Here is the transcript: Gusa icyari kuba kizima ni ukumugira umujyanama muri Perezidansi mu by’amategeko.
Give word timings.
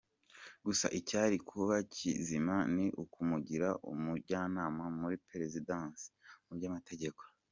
Gusa 0.65 0.85
icyari 0.99 1.35
kuba 1.49 1.75
kizima 1.93 2.55
ni 2.75 2.85
ukumugira 3.03 3.69
umujyanama 3.91 4.83
muri 4.99 5.15
Perezidansi 5.29 6.05
mu 6.45 6.53
by’amategeko. 6.59 7.21